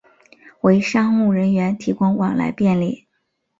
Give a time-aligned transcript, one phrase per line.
[0.61, 1.69] 为商务人员
[1.99, 3.07] 往来提供便利